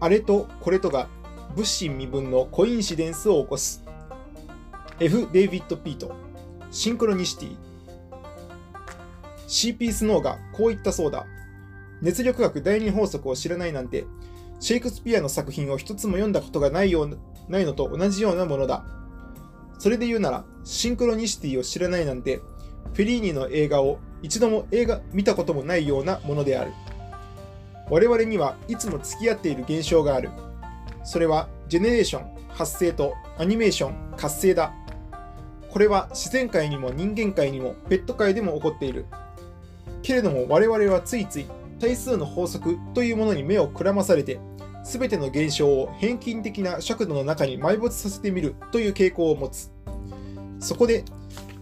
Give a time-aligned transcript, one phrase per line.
[0.00, 1.08] あれとこれとが
[1.56, 3.82] 物心未分のコインシデンスを起こす。
[5.00, 5.28] F.
[5.32, 6.14] デイビッド・ピート。
[6.70, 7.56] シンクロニシティ。
[9.48, 11.26] CP スノーがこう言ったそうだ。
[12.00, 14.04] 熱力学第二法則を知らないなんて
[14.60, 18.84] シェイクスピアの作品を一つも読んだことがないようないのと同じようなものだ。
[19.80, 22.40] それで言うならシンクロニシティを知らないなんて
[22.92, 26.72] フェリーニの映画を一度も映画見たこともないようなものである。
[27.90, 30.30] 我々にはいつも付き合っている現象がある。
[31.04, 34.72] それはジェネレーション発生とアニメーション活性だ。
[35.70, 39.06] これは自然界にも人間界にもペット界でも起こっている。
[40.02, 41.46] けれども我々はついつい
[41.78, 44.40] 対数の法則というものに目をくらまされて
[44.84, 49.70] 全ての現象を偏近的な尺度の中に埋没させてみるという傾向を持つ。
[50.60, 51.04] そこで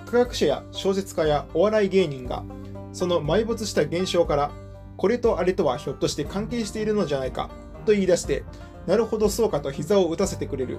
[0.07, 2.45] 科学者や小説家やお笑い芸人が
[2.93, 4.51] その埋没した現象から
[4.97, 7.51] これとあれとはひょっとして関係しているのじゃないか
[7.85, 8.45] と言い出して
[8.87, 10.79] なるほどそうかと膝を打たせてくれる。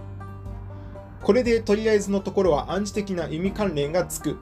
[1.24, 4.38] これでとりあえずのところは暗示的な意味関連がつく。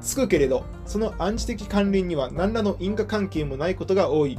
[0.00, 4.38] つくけれどその暗示的関連には何らの因果関係もないことが多い。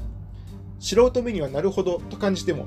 [0.79, 2.65] 素人目にはなるほどと感じても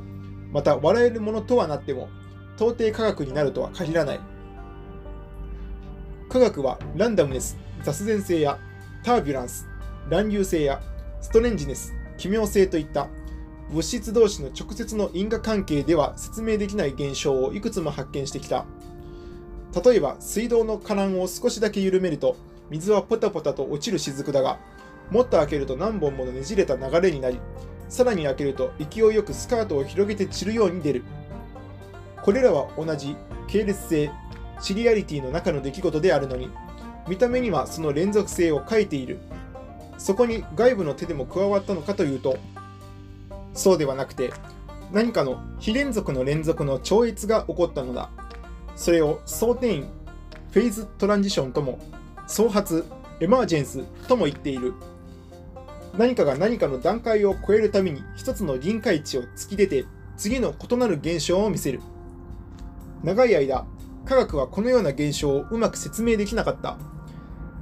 [0.51, 2.09] また笑えるものとはなっても
[2.57, 4.21] 到底科学になるとは限らない。
[6.29, 8.59] 科学はランダムネス雑然性や
[9.05, 9.67] タービュランス
[10.09, 10.81] 乱流性や
[11.33, 13.09] ストレンジネス奇妙性といった
[13.71, 18.67] 物質同士の直接の因果関係では説明できない現象をいくつも発見してきた。
[19.83, 22.37] 例えば水道のカランを少しだけ緩めると
[22.69, 24.59] 水はポタポタと落ちる雫だが
[25.11, 27.41] もっと開けると何本ものねじれた流れになり
[27.89, 31.03] さらに開けると勢いよくスカートを広げて散るように出る。
[32.23, 33.17] これらは同じ
[33.49, 34.11] 系列性
[34.61, 36.51] シリアリティの中の出来事であるのに
[37.09, 39.19] 見た目にはその連続性を欠いている。
[39.99, 42.37] そこに外部の手でも加わったのかというと
[43.55, 44.33] そうではなくて
[44.93, 48.11] 何かの非連続の連続の超越が起こったのだ。
[48.77, 49.89] それを想転院
[50.51, 51.79] フェーズトランジションとも
[52.27, 52.85] 創発
[53.21, 54.75] エマージェンスとも言っている。
[55.97, 59.85] 何かが何かの段階を超えるために一つの臨界値を突き出て
[60.17, 61.81] 次の異なる現象を見せる。
[63.03, 63.67] 長い間
[64.05, 66.77] 科学はこのような現象をうまく説明できなかった。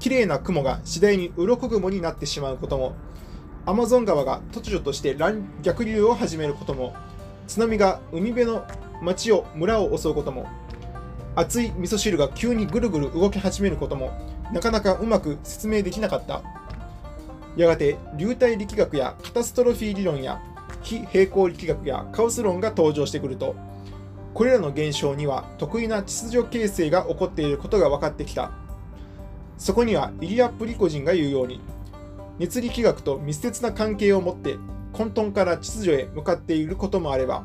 [0.00, 2.94] 綺麗な雲が次第に鱗雲になってしまうことも。
[3.66, 5.14] アマゾン川が突如として
[5.62, 6.94] 逆流を始めることも。
[7.46, 8.66] 津波が海辺の
[9.02, 10.46] 町を村を襲うことも。
[11.36, 14.10] 熱い味噌汁が急にぐるぐる動き始めることも。
[14.52, 16.42] なかなかうまく説明できなかった。
[17.56, 20.40] やがて流体力学やカタストロフィー理論や
[20.82, 23.54] 非平行力学やカオス論が登場してくると。
[24.32, 28.50] これらの現象には得意な秩序形成が起こっていることが分かってきた。
[29.60, 31.60] そこにはイリア・プリコジンが言うように
[32.38, 34.56] 熱力学と密接な関係を持って
[34.94, 37.44] 混沌から秩序へ向かっていることもあれば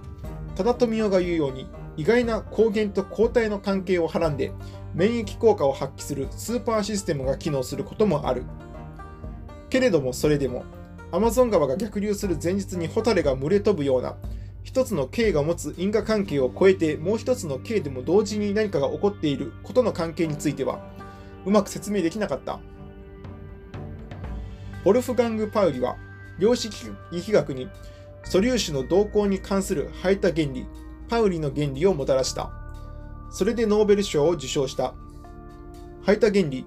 [0.56, 1.68] 多田富夫が言うように
[1.98, 4.54] 意外な抗原と抗体の関係をはらんで
[4.94, 8.44] 免疫効果を発揮するスーパーシステムが機能することもある。
[9.70, 10.64] けれどもそれでも
[11.12, 14.16] アマゾン川が逆流する前日にホタルが群れ飛ぶような
[14.64, 20.95] 一つの K が持つ因果関係を超えてもう一つの K でも同時に何かが起こっていることの関係については
[21.46, 22.60] うまく説明できなかった。
[24.84, 25.96] ボルフガング・パウリは
[26.40, 26.70] 量子
[27.12, 27.70] 力学に
[28.24, 30.68] 素粒子の動向に関する排他原理
[31.08, 32.52] パウリの原理をもたらした。
[33.32, 34.94] それでノーベル賞を受賞した。
[36.04, 36.66] 排他原理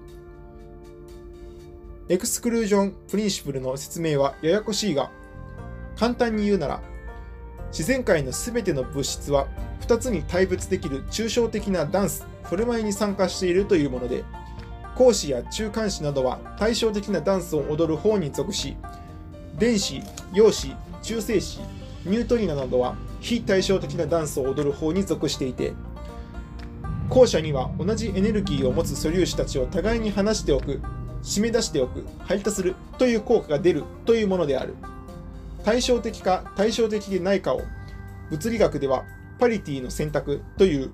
[2.09, 5.11] エクスクルージョン・プリンシプルの説明はややこしいが
[5.95, 6.81] 簡単に言うなら
[7.71, 9.47] 自然界のすべての物質は
[9.81, 14.23] 2つに対物できる抽象的なダンス、振る舞いに参加しているというもので、
[14.99, 18.75] 光子や中間子などは対照的なダンスを踊る方に属し、
[19.57, 20.01] 電子、
[20.33, 21.61] 陽子、中性子、
[22.03, 25.71] ニュートリノなどは非対照的なダンスを踊る方に属していて、
[27.07, 30.81] 後者には同じエネルギーを持つ素粒子たちを互いに離しておく、
[31.23, 34.75] 締め出しておく、排他するという効果が出るというものである。
[35.63, 37.61] 対照的か対照的でないかを
[38.31, 39.05] 物理学では
[39.39, 40.91] パリティの選択という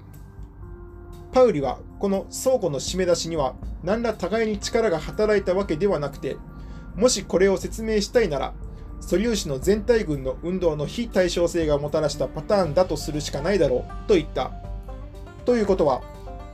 [1.31, 6.38] パウリはこの相互の締め出しには何ら互いに力が働いたわけではなくて
[6.95, 8.53] もしこれを説明したいなら
[9.00, 14.51] 素粒子の全体群の運動の非対称性がもたらしたパターンだとするしかないだろうと言った。
[15.45, 16.01] ということは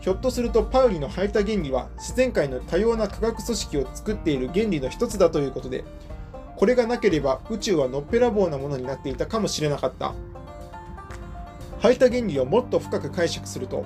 [0.01, 5.85] ひょっとするとパウリの排他原理は自然界の多様な科学組織を作っている原理の一つだということで
[6.57, 10.13] これがなければ宇宙はのっぺらぼうなものになっていたかもしれなかった。
[11.79, 13.85] 排他原理をもっと深く解釈すると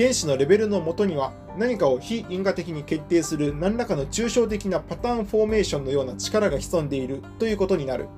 [0.00, 8.08] 原子のレベルのもとには何かを非因果的に決定する何らかの抽象的なパターンフォーメーションのような力が潜んでいるということになる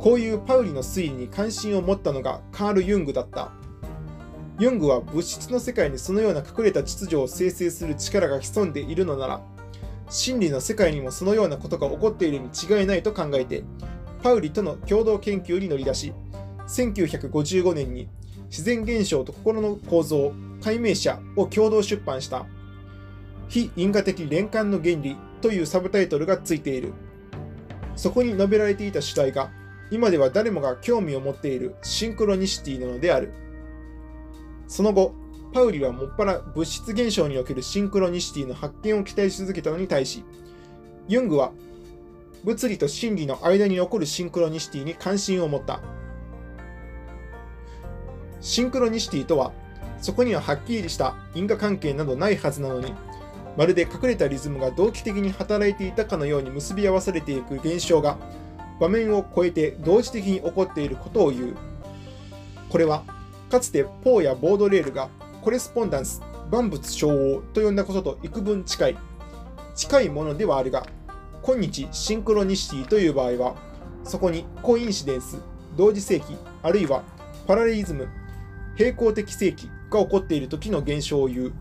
[0.00, 3.52] こういうパウリの推理に関心を持ったのがカール・ユングだった。
[4.58, 9.40] ユングは物質の世界にそのような隠れた秩序を生成する力が潜んでいるのなら、
[10.10, 13.64] 真理の世界にもそのようなことが起こっているに違いないと考えて、
[14.22, 16.12] パウリとの共同研究に乗り出し、
[16.68, 18.08] 1955年に
[18.56, 22.46] 自然現象と心の構造、解明者を共同出版した。
[23.48, 26.92] 非因果的連環の原理というサブタイトルがついている。
[27.96, 29.50] そこに述べられていた主題が、
[29.90, 33.32] 今では誰もが興味を持っているシンクロニシティなのである。
[34.68, 35.16] その後、
[35.52, 40.22] パウリはもっぱら物質現象におけるシンクロニシティの発見を期待し続けたのに対し、
[41.08, 41.50] ユングは
[42.44, 45.80] 物理と真理の間に起こるシンクロニシティに関心を持った。
[48.44, 49.52] シンクロニシティとは、
[50.02, 52.92] そこにははっきりした因果関係などないはずなのに、
[53.56, 58.18] まるで隠れたリズムが同期的に働いていたかのように結び合わされていく現象が
[58.78, 61.56] 場面を超えて同時的に起こっていることを言う。
[62.68, 63.02] これは、
[63.50, 65.08] かつてポーやボードレールが
[65.40, 66.20] コレスポンダンス、
[66.50, 68.96] 万物相応と呼んだことと幾分近い。
[69.74, 70.86] 近いものではあるが、
[71.40, 73.54] 今日シンクロニシティという場合は、
[74.04, 75.38] そこにコインシデンス、
[75.78, 77.02] 同時性器、あるいは
[77.46, 78.06] パラレリズム、
[78.76, 81.52] 平行的性器が起こっている時の現象を言う。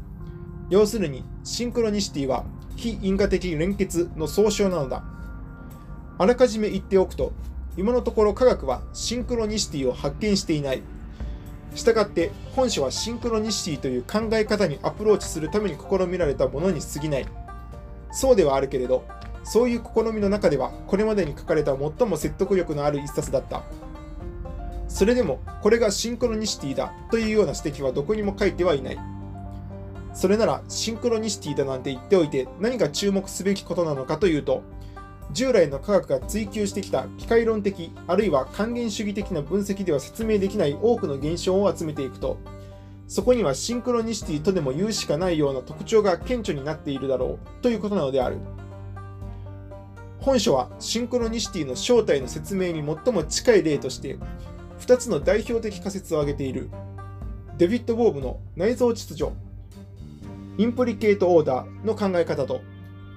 [0.69, 2.45] 要するに、シンクロニシティは
[2.75, 5.03] 非因果的連結の総称なのだ。
[6.17, 7.33] あらかじめ言っておくと、
[7.77, 10.81] 今のところ科学はシンクロニシティを発見していない。
[11.75, 17.25] したがって本書はシンクロニシティという考え方にアプローチするために試みられたものに過ぎない。
[18.11, 19.05] そうではあるけれど、
[19.43, 23.63] そういう試みの中ではこれまでに書かれた最も説得力のある一冊だった。
[24.93, 28.99] それでもこれがシンクロニシティだというような指摘はどこにも書いてはいない。
[30.13, 34.61] それならシンクロニシティだなんて言っておいて何が注目すべきことなのかというと、
[35.31, 42.37] 従来の科学が追求してきた機械論的あるいは還元主義的な分析では説明できない多くの現象を集めていくと
[43.07, 48.37] そこにはシンクロニシティとでも言うしかないような特徴が顕著になっているだろうということなのである
[50.19, 54.17] 本書はシンクロニシティの正体の説明に最も近い例として
[54.83, 56.69] 2つの代表的仮説を挙げている
[57.57, 59.31] デビッド・ボーブの内臓秩序
[60.57, 62.61] インプリケート・オーダーの考え方と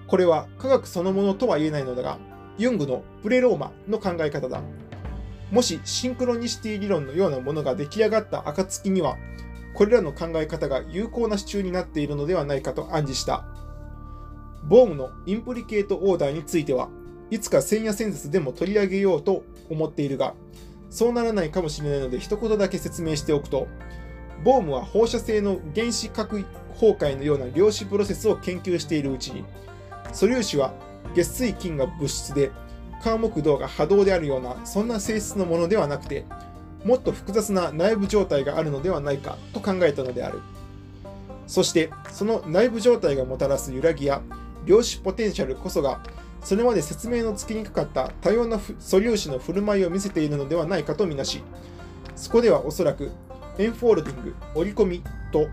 [0.07, 2.19] これは科学そのものとは言えないのだが、
[2.59, 4.63] ユングのプレローマの考え方だ。
[5.51, 9.17] もしシンクロニシティ理論のようなものが出来上がった暁には、
[9.75, 13.45] これらの考え方が有効な支柱になっているのではないかと暗示した。
[14.65, 16.89] ボームのインプリケートオーダーについては、
[17.31, 20.35] いつか千夜千説でも取り上げようと思っているが、
[20.96, 23.69] そうならないかもしれないので一言だけ説明しておくと、
[24.43, 29.44] ボームは放射性の原子核崩壊のような量子プロセスを研究しているうちに、
[30.14, 30.72] 素粒子は
[31.14, 32.50] 月水金が物質で、
[33.04, 36.25] カ木銅が波動であるような、そんな性質のものではなくて、
[36.82, 40.40] もっと複雑な内部状態があるのではないかと考えたのである。
[41.46, 44.22] そして、その内部状態がもたらす揺らぎや
[44.64, 46.00] 量子ポテンシャルこそが、
[46.46, 51.43] それまで説明のつきにくかった多様な素粒子の振る舞いを見せているのではないかとみなし、
[52.14, 53.10] そこではおそらく、
[53.58, 55.02] enfolding、折り込み
[55.32, 55.48] と、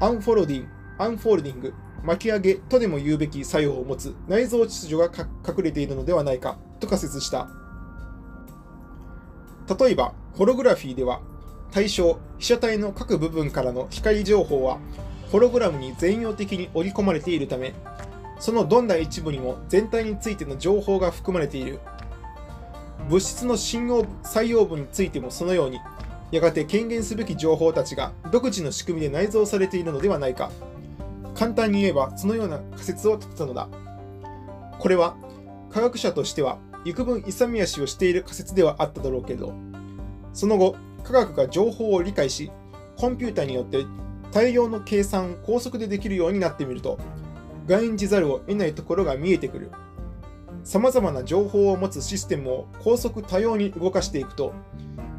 [0.00, 5.12] unfoldin、 unfolding、巻き上げとでも言うべき作用を持つ内蔵秩序が
[5.46, 7.46] 隠れているのではないかと仮説した。
[9.78, 11.20] 例えばホログラフィーでは
[11.70, 14.78] 対象被写体の各部分からの光情報は
[15.30, 17.74] ホログラムに全容的に織り込まれているため
[18.40, 21.78] そのどんな一部にも全体についての情報が含まれている
[23.08, 25.78] 物質の信用採用部についてもそのように
[26.32, 30.50] やがて権限すべき情報たちが独自の仕組みで内蔵されているのではないか
[31.34, 33.68] 簡単に言えばそのような仮説を立てたのだ。
[34.78, 35.16] これは
[35.70, 39.52] 科学者としては幾分勇み足をしている仮説ではあっただろうけど、
[40.32, 42.50] その後、科学が情報を理解し、
[42.96, 43.84] コンピューターによって
[44.32, 46.98] 大量の計算を高速でできるようになってみると、
[47.66, 49.70] 外じざるを得ないところが見えてくる。
[50.64, 54.52] 様々な情報を持つシステムを高速多様に動かしていくと、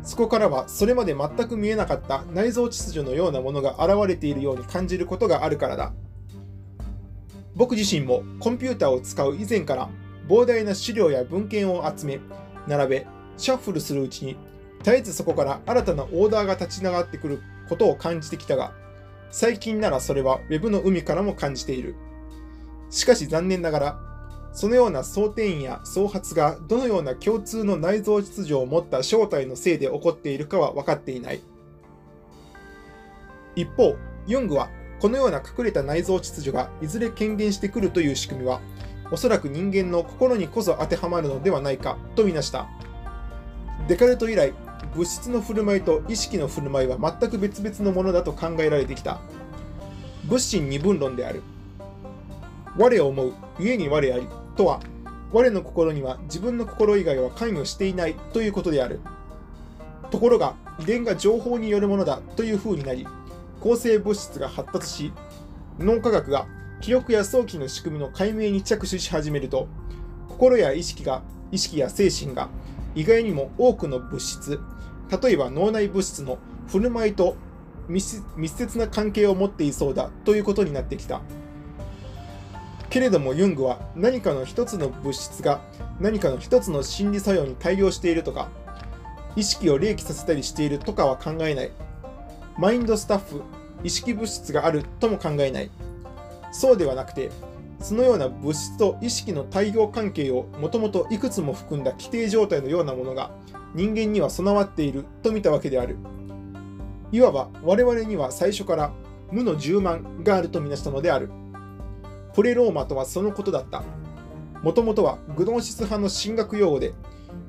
[0.04, 5.94] そこからはそれまで全く見えなかった内臓秩序のようなものが現れているように感じることがあるからだ。
[7.56, 9.90] 僕自身もコンピューターを使う以前から
[10.28, 12.20] 膨大な資料や文献を集め、
[12.68, 13.08] 並べ、
[13.38, 14.38] シャッフルするうちに、
[14.84, 18.74] 絶えずそこから新たなオーダーが立ち上がってくることを感じてきたが、
[19.30, 21.96] 最近ならそれは Web の海からも感じている。
[22.92, 24.00] しかし残念ながら、
[24.54, 31.40] そのような総転移や創発がどのような共通の内臓秩序を持った正体のせいで起こっているかは分かっていない。
[33.56, 33.96] 一方、
[34.28, 34.70] ユングは
[35.00, 38.62] このような隠れた内臓秩序がいずれ権限してくるという仕組みは、
[39.10, 42.68] おそらく人間の心にこそ当てはまるのではないかとみなした。
[43.88, 44.54] デカルト以来、
[44.96, 49.22] 物質の振る舞いと意識の振る舞いは全く別々のものだと考えられてきた。
[50.26, 51.42] 物心二分論である。
[52.78, 54.80] 我を思う、故に我あり、とは、
[55.32, 59.00] 我の心には自分の心以外は関与していないということである。
[60.10, 63.08] ところが、遺伝が情報によるものだという風になり、
[63.60, 65.14] 構成物質が発達し、
[65.80, 66.48] 脳科学が
[66.82, 69.68] 記憶や早期の仕組みの解明に着手し始めると、
[70.28, 72.50] 心や意識が、意識や精神が
[72.96, 74.60] 意外にも多くの物質、
[75.22, 76.38] 例えば脳内物質の
[76.68, 77.36] 振る舞いと
[77.88, 81.22] 密接な関係を持っていそうだということになってきた。
[82.92, 85.62] けれどもユングは何かの一つの物質が
[86.02, 88.50] 何かの一つの心理作用に対応しているとか、
[89.38, 91.72] 意識を励起させたりしているとかは考えない。
[92.58, 93.44] マインドスタッフ、
[93.82, 95.72] 意識物質があるとも考えない。
[96.52, 97.32] そうではなくて、
[97.80, 103.32] そのような物質と意識の対応関係をもともといくつも含んだ規定状態のようなものが
[103.74, 105.96] 人間には備わっていると見たわけである。
[107.14, 108.92] いわば我々には最初から
[109.32, 111.32] 無の充満があるとみなしたのである。
[112.34, 113.84] プレローマとはそのことだった。
[114.62, 116.94] もともとはグノーシス派の神学用語で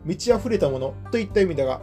[0.05, 1.81] 満ち溢れたものといった意味だが、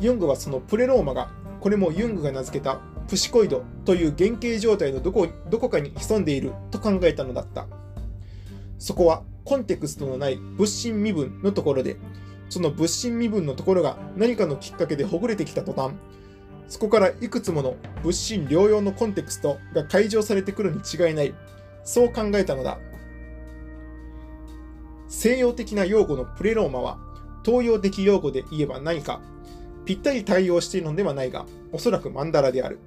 [0.00, 7.66] ユングはそのプレローマがこれもユングが名付けたプシコイドという原型状態のどこどこかに潜んでいると考えたのだった。
[8.78, 11.96] そこはコンテクストのない物心身分のところで、
[12.48, 15.94] その物心身分のところが何かのきっかけでほぐれてきた途端、
[16.68, 21.34] そこからいくつもの物心療養のコンテクストが解錠されてくるに違いない。
[21.88, 22.78] そう考えたのだ。
[25.08, 26.98] 西洋的な用語のプレローマは、
[27.42, 29.22] 東洋的用語で言えば何か、
[29.86, 32.78] ぴったり対応しているのではないが、おそらくマンダラである。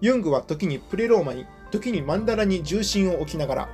[0.00, 3.68] ユングは時にプレローマに、時にマンダラに重心を置きながら、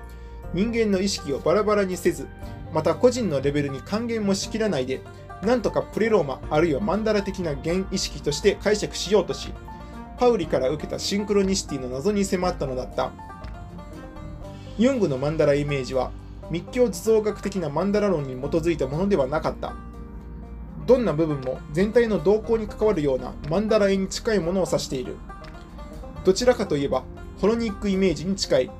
[0.52, 2.26] 人間の意識をバラバラにせず、
[2.72, 5.00] また個人のレベルに還元もしきらないで、
[5.44, 9.54] なんとかプレローマあるいはマンダラ的な原意識として解釈しようとし、
[10.18, 13.12] パウリから受けたシンクロニシティの謎に迫ったのだった。
[14.76, 16.10] ユングのマンダライメージは
[16.50, 19.74] 密教地蔵学的なマンダラ論に基づいたものではなかった。
[20.86, 25.16] どんな部分も全体の動向に関わるようなマンダラ絵に近いものを指している。
[26.24, 27.04] どちらかといえば、
[27.40, 28.70] ホロニックイメージに近い。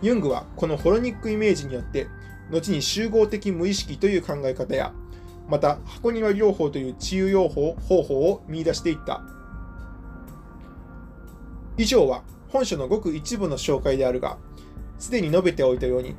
[0.00, 2.06] ユングはこのホロニックイメージによって、
[2.50, 4.92] 後に集合的無意識という考え方や、
[5.48, 9.22] また箱庭療法という治癒療法方法を見出していった。
[11.76, 14.38] 以上は本書のごく一部の紹介であるが、
[15.00, 16.14] すでに述べておいたように、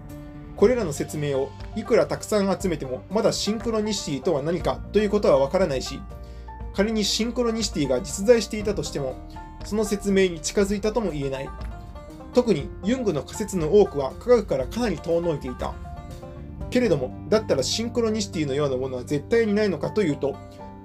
[0.58, 6.02] これらの説明をいくらたくさん集めてもまだシンクロニシティとは何かということはわからないし、
[6.74, 9.16] 仮にシンクロニシティが実在していたとしても、
[9.64, 11.50] その説明に近づいたとも言えない。
[12.34, 15.74] 特にユングの仮説の多くは科学からかなり遠のいていた。
[16.70, 20.36] けれども、だったらシンクロニシティのようなものは絶対にないのかというと、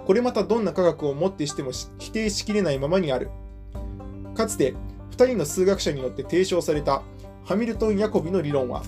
[0.05, 3.31] これまたどんな科学をもってしても否定しきれないままにある。
[4.35, 4.75] かつて
[5.12, 7.03] 2人の数学者によって提唱された
[7.47, 8.83] ハミルトン・ヤコビの理論は、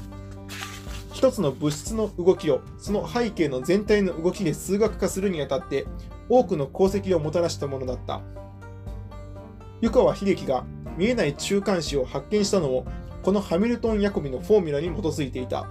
[1.13, 5.87] 一つの物質の動きをその背景の全体の動きで数学化するにあたって
[6.29, 8.21] 多くの功績をもたらしたものだった。
[9.81, 10.65] 湯川秀樹が
[10.97, 12.85] 見えない中間子を発見したのも
[13.23, 15.69] このハミルトン・ヤコビのフォーミュラに基づいていた。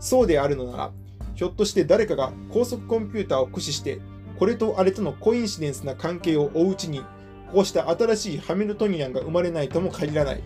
[0.00, 0.90] そうであるのなら、
[1.34, 4.00] ひょっとして誰かが高速コンピューターを駆使して
[4.38, 7.04] これとあれとのコインシデンスな関係を追ううちに
[7.52, 10.42] こうした新しいハミルトニアンが生まれないとも限らない。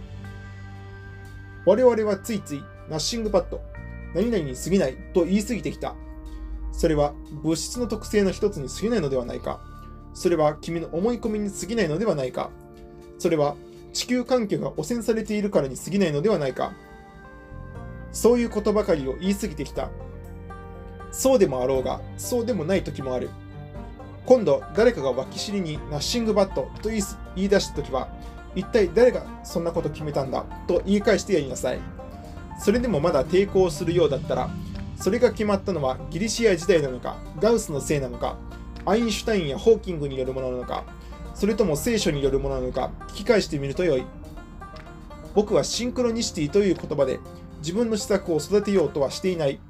[1.66, 3.60] 我々はついついナッシングパッド、
[4.14, 5.96] 何々に過ぎないと言い過ぎてきた。
[6.70, 9.60] それは物質の特性の一つに過ぎないのではないか。
[10.14, 12.50] それは君の思い込みに過ぎないのではないか。
[13.18, 13.56] それは
[13.92, 16.72] 地球環境が汚染されているからに過ぎないのではないか。
[18.12, 19.90] そういうことばかりを言い過ぎてきた。
[21.10, 23.30] そうでもあろうが、そうでもない時もある。
[24.24, 26.98] 今度、誰かが脇尻にナッシングバットと言
[27.36, 28.08] い出した時は、
[28.56, 31.78] 一体誰がそんなこと決めたんだと言い返してやりなさい。
[32.58, 34.50] それでもまだ抵抗するようだったら、
[34.98, 38.38] それが決まったのはギリシア時代なのか、ガウスのせいなのか、
[38.86, 40.84] アインシュタインやホーキングによるものなのか、
[41.34, 44.06] それとも聖書によるものなのか、聞き返してみるとよい。
[45.34, 47.20] 僕はシンクロニシティという言葉で
[47.58, 49.60] 自分の施策を育てようとはしていない。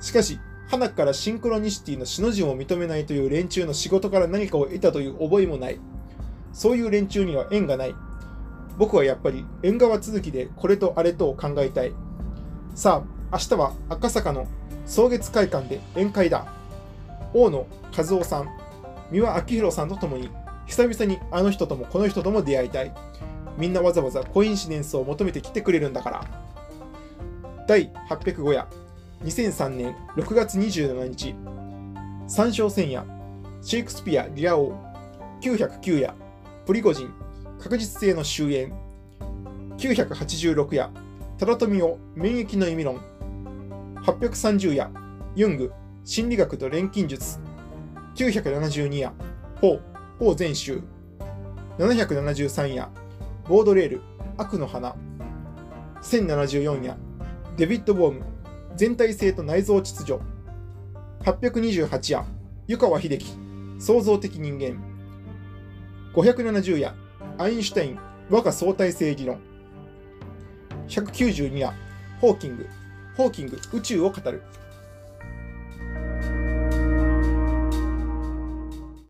[0.00, 5.78] しかし、花からシンクロニシティの死の字を認めないという連中の仕事から何かを得たという覚えもない。
[6.52, 7.94] そういう連中には縁がない。
[8.78, 11.92] 僕はやっぱり縁側続きでこれとあれとを考えたい。
[12.74, 14.46] さあ、明日は赤坂の
[14.86, 16.46] 草月会館で宴会だ。
[17.34, 17.66] 大野
[17.96, 18.48] 和夫さん、
[19.10, 20.30] 三輪明宏さんと共に、
[20.66, 22.92] 久々にあの人ともこの人とも出会いたい。
[23.58, 26.24] みんなわざわざコインシデンスを求めてきてくれるんだから。
[27.66, 28.66] 第805夜、
[29.24, 31.34] 2003年6月27日、
[32.26, 33.04] 三小戦や
[33.60, 34.74] シェイクスピア・リア王
[35.40, 36.14] 909や
[36.64, 37.12] プリゴジン
[37.60, 38.72] 確実性の終焉。
[39.78, 40.92] 986や
[41.36, 43.00] タラトミオ免疫の意味論。
[44.04, 44.88] 830や
[45.34, 45.72] ユング
[46.04, 47.40] 心理学と錬金術。
[48.14, 49.12] 972や
[49.60, 49.80] ポー
[50.20, 50.80] ポー全集。
[51.78, 52.90] 773や
[53.48, 54.00] ボードレール
[54.36, 54.94] 悪の花。
[56.00, 56.96] 1074や
[57.56, 58.22] デビッド・ボーム
[58.76, 60.22] 全体性と内臓秩序。
[61.24, 62.24] 828や
[62.68, 63.26] 湯川秀樹
[63.80, 64.91] 創造的人間。
[66.14, 66.94] 570や
[67.38, 67.98] アインシュタイン
[68.30, 69.40] 我が相対性理論。
[70.88, 71.74] 192や
[72.20, 72.66] ホーキング。
[73.16, 74.42] ホーキング宇宙を語る。